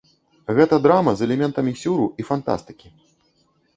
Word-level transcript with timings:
Гэта 0.59 0.79
драма 0.85 1.13
з 1.19 1.27
элементамі 1.29 1.73
сюру 1.85 2.05
і 2.25 2.25
фантастыкі. 2.31 2.87